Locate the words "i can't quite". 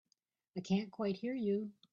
0.57-1.15